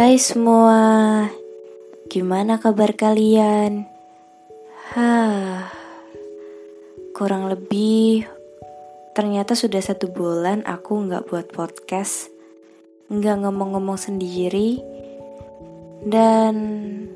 Hai 0.00 0.16
semua, 0.16 1.28
gimana 2.08 2.56
kabar 2.56 2.96
kalian? 2.96 3.84
Hah, 4.96 5.68
kurang 7.12 7.52
lebih. 7.52 8.24
Ternyata 9.12 9.52
sudah 9.52 9.84
satu 9.84 10.08
bulan 10.08 10.64
aku 10.64 11.04
nggak 11.04 11.28
buat 11.28 11.52
podcast, 11.52 12.32
nggak 13.12 13.44
ngomong-ngomong 13.44 14.00
sendiri, 14.00 14.80
dan 16.08 16.56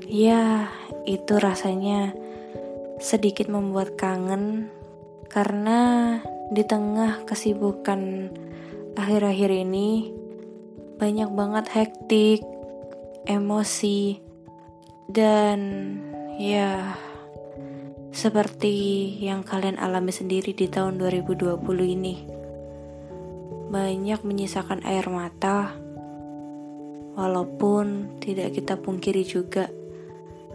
ya 0.04 0.68
itu 1.08 1.40
rasanya 1.40 2.12
sedikit 3.00 3.48
membuat 3.48 3.96
kangen 3.96 4.68
karena 5.32 6.20
di 6.52 6.60
tengah 6.68 7.24
kesibukan 7.24 8.28
akhir-akhir 9.00 9.48
ini 9.56 10.12
banyak 11.00 11.32
banget 11.32 11.64
hektik 11.72 12.44
emosi, 13.24 14.20
dan 15.08 15.58
ya 16.40 16.96
seperti 18.14 19.10
yang 19.20 19.42
kalian 19.42 19.76
alami 19.76 20.14
sendiri 20.14 20.54
di 20.54 20.70
tahun 20.70 20.96
2020 21.02 21.58
ini. 21.82 22.16
Banyak 23.74 24.22
menyisakan 24.22 24.86
air 24.86 25.10
mata, 25.10 25.74
walaupun 27.18 28.16
tidak 28.22 28.54
kita 28.54 28.78
pungkiri 28.78 29.26
juga 29.26 29.66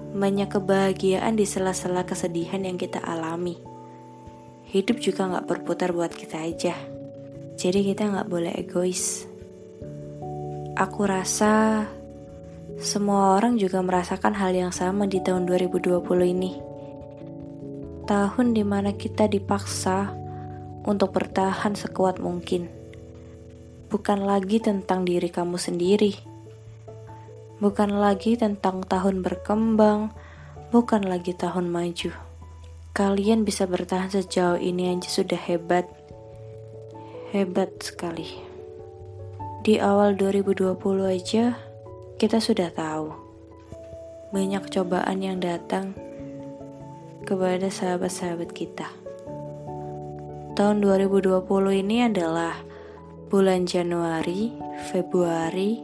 banyak 0.09 0.49
kebahagiaan 0.49 1.35
di 1.35 1.45
sela-sela 1.45 2.07
kesedihan 2.07 2.63
yang 2.63 2.79
kita 2.79 3.03
alami. 3.03 3.59
Hidup 4.69 5.01
juga 5.01 5.27
gak 5.27 5.49
berputar 5.49 5.91
buat 5.91 6.13
kita 6.13 6.45
aja, 6.45 6.73
jadi 7.57 7.81
kita 7.91 8.07
gak 8.07 8.29
boleh 8.29 8.53
egois. 8.55 9.27
Aku 10.79 11.03
rasa 11.03 11.83
semua 12.79 13.35
orang 13.35 13.59
juga 13.59 13.83
merasakan 13.83 14.39
hal 14.39 14.55
yang 14.55 14.71
sama 14.71 15.03
di 15.03 15.19
tahun 15.19 15.43
2020 15.51 15.99
ini. 16.31 16.55
Tahun 18.07 18.47
di 18.55 18.63
mana 18.63 18.95
kita 18.95 19.27
dipaksa 19.27 20.15
untuk 20.87 21.11
bertahan 21.11 21.75
sekuat 21.75 22.23
mungkin. 22.23 22.71
Bukan 23.91 24.23
lagi 24.23 24.63
tentang 24.63 25.03
diri 25.03 25.27
kamu 25.27 25.59
sendiri. 25.59 26.15
Bukan 27.59 27.99
lagi 27.99 28.39
tentang 28.39 28.87
tahun 28.87 29.27
berkembang, 29.27 30.15
bukan 30.71 31.03
lagi 31.03 31.35
tahun 31.35 31.67
maju. 31.67 32.15
Kalian 32.95 33.43
bisa 33.43 33.67
bertahan 33.67 34.07
sejauh 34.07 34.55
ini 34.55 34.95
aja 34.95 35.11
sudah 35.11 35.35
hebat. 35.35 35.83
Hebat 37.35 37.75
sekali. 37.83 38.39
Di 39.67 39.83
awal 39.83 40.15
2020 40.15 40.79
aja, 41.03 41.68
kita 42.19 42.43
sudah 42.43 42.67
tahu 42.75 43.15
banyak 44.35 44.67
cobaan 44.67 45.23
yang 45.23 45.39
datang 45.39 45.95
kepada 47.23 47.71
sahabat-sahabat 47.71 48.51
kita. 48.51 48.91
Tahun 50.51 50.77
2020 50.83 51.39
ini 51.79 52.03
adalah 52.03 52.59
bulan 53.31 53.63
Januari, 53.63 54.51
Februari, 54.91 55.79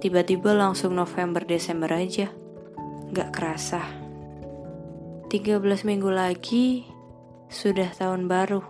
tiba-tiba 0.00 0.56
langsung 0.56 0.96
November, 0.96 1.44
Desember 1.44 1.92
aja. 1.92 2.32
Gak 3.12 3.36
kerasa. 3.36 3.84
13 5.28 5.60
minggu 5.84 6.08
lagi, 6.08 6.88
sudah 7.52 7.92
tahun 7.92 8.24
baru. 8.24 8.64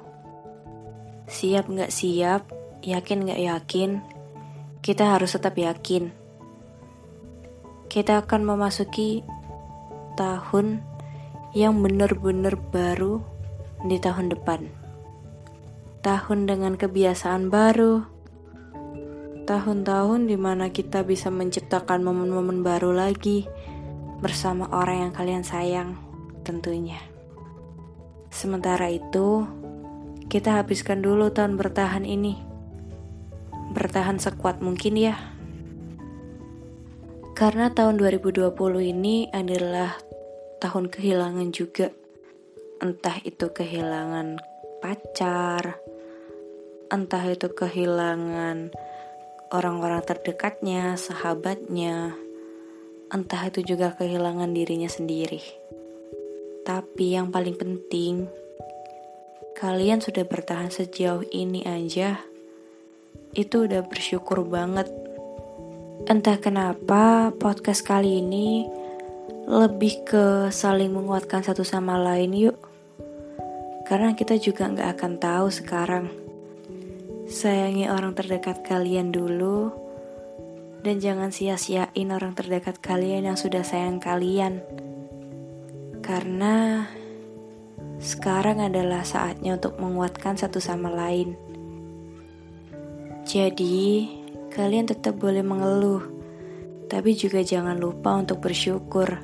Siap 1.31 1.71
gak 1.71 1.95
siap, 1.95 2.51
yakin 2.83 3.31
gak 3.31 3.39
yakin, 3.39 3.91
kita 4.83 5.15
harus 5.15 5.39
tetap 5.39 5.55
yakin 5.55 6.24
kita 7.95 8.27
akan 8.27 8.43
memasuki 8.43 9.23
tahun 10.19 10.83
yang 11.55 11.79
benar-benar 11.79 12.59
baru 12.75 13.23
di 13.87 14.03
tahun 14.03 14.35
depan. 14.35 14.67
Tahun 16.03 16.39
dengan 16.51 16.75
kebiasaan 16.75 17.55
baru, 17.55 18.03
tahun-tahun 19.47 20.27
di 20.27 20.35
mana 20.35 20.75
kita 20.75 21.07
bisa 21.07 21.31
menciptakan 21.31 22.03
momen-momen 22.03 22.67
baru 22.67 22.91
lagi 22.91 23.47
bersama 24.19 24.67
orang 24.75 25.07
yang 25.07 25.13
kalian 25.15 25.45
sayang, 25.47 25.95
tentunya. 26.43 26.99
Sementara 28.27 28.91
itu, 28.91 29.47
kita 30.27 30.59
habiskan 30.59 30.99
dulu 30.99 31.31
tahun 31.31 31.55
bertahan 31.55 32.03
ini. 32.03 32.43
Bertahan 33.71 34.19
sekuat 34.19 34.59
mungkin 34.59 34.99
ya. 34.99 35.34
Karena 37.35 37.67
tahun 37.67 37.99
2020 37.99 38.55
ini 38.95 39.27
adalah 39.35 39.99
tahun 40.63 40.87
kehilangan 40.87 41.51
juga. 41.51 41.91
Entah 42.79 43.19
itu 43.27 43.51
kehilangan 43.51 44.39
pacar, 44.79 45.83
entah 46.95 47.25
itu 47.27 47.51
kehilangan 47.51 48.71
orang-orang 49.51 50.07
terdekatnya, 50.07 50.95
sahabatnya, 50.95 52.15
entah 53.11 53.43
itu 53.51 53.67
juga 53.67 53.99
kehilangan 53.99 54.55
dirinya 54.55 54.87
sendiri. 54.87 55.43
Tapi 56.63 57.19
yang 57.19 57.35
paling 57.35 57.59
penting, 57.59 58.31
kalian 59.59 59.99
sudah 59.99 60.23
bertahan 60.23 60.71
sejauh 60.71 61.27
ini 61.35 61.67
aja. 61.67 62.15
Itu 63.35 63.67
udah 63.67 63.83
bersyukur 63.83 64.47
banget 64.47 65.04
Entah 66.03 66.43
kenapa 66.43 67.31
podcast 67.39 67.87
kali 67.87 68.19
ini 68.19 68.67
lebih 69.47 70.03
ke 70.03 70.51
saling 70.51 70.91
menguatkan 70.91 71.47
satu 71.47 71.63
sama 71.63 71.95
lain 71.95 72.35
yuk. 72.35 72.59
Karena 73.87 74.19
kita 74.19 74.35
juga 74.43 74.67
nggak 74.67 74.91
akan 74.99 75.13
tahu 75.23 75.47
sekarang. 75.55 76.11
Sayangi 77.31 77.87
orang 77.87 78.19
terdekat 78.19 78.67
kalian 78.67 79.15
dulu 79.15 79.71
dan 80.83 80.99
jangan 80.99 81.31
sia-siain 81.31 82.11
orang 82.11 82.35
terdekat 82.35 82.83
kalian 82.83 83.31
yang 83.31 83.39
sudah 83.39 83.63
sayang 83.63 84.03
kalian. 84.03 84.67
Karena 86.03 86.91
sekarang 88.03 88.59
adalah 88.59 89.07
saatnya 89.07 89.55
untuk 89.63 89.79
menguatkan 89.79 90.35
satu 90.35 90.59
sama 90.59 90.91
lain. 90.91 91.39
Jadi, 93.25 94.24
Kalian 94.55 94.87
tetap 94.87 95.19
boleh 95.19 95.43
mengeluh, 95.43 96.07
tapi 96.87 97.19
juga 97.19 97.43
jangan 97.43 97.75
lupa 97.75 98.15
untuk 98.15 98.39
bersyukur. 98.39 99.19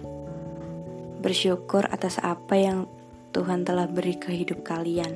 Bersyukur 1.22 1.86
atas 1.86 2.18
apa 2.18 2.58
yang 2.58 2.90
Tuhan 3.30 3.62
telah 3.62 3.86
beri 3.86 4.18
ke 4.18 4.34
hidup 4.34 4.66
kalian. 4.66 5.14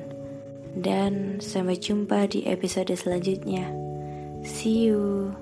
Dan 0.75 1.43
sampai 1.43 1.75
jumpa 1.75 2.31
di 2.31 2.47
episode 2.47 2.95
selanjutnya. 2.95 3.67
See 4.47 4.87
you. 4.87 5.35